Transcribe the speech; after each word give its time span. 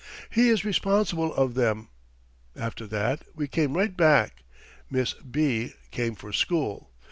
He 0.31 0.49
is 0.49 0.65
responsible 0.65 1.31
of 1.31 1.53
them. 1.53 1.89
After 2.55 2.87
that 2.87 3.21
we 3.35 3.47
came 3.47 3.77
right 3.77 3.95
back. 3.95 4.41
Miss 4.89 5.13
B. 5.13 5.73
came 5.91 6.15
for 6.15 6.33
school. 6.33 6.89